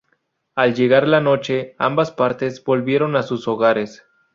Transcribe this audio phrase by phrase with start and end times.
[0.55, 4.03] Al llegar la noche, ambas partes volvieron a sus hogares.